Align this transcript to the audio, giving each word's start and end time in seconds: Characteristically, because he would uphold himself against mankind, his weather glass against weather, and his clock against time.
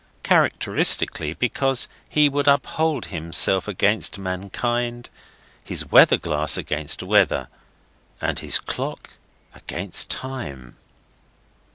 Characteristically, 0.23 1.33
because 1.35 1.87
he 2.09 2.27
would 2.27 2.47
uphold 2.47 3.05
himself 3.13 3.67
against 3.67 4.17
mankind, 4.17 5.11
his 5.63 5.85
weather 5.91 6.17
glass 6.17 6.57
against 6.57 7.03
weather, 7.03 7.49
and 8.19 8.39
his 8.39 8.57
clock 8.57 9.11
against 9.53 10.09
time. 10.09 10.75